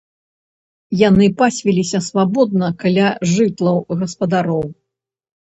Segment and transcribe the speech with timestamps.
[1.09, 4.65] Яны пасвіліся свабодна каля жытлаў гаспадароў.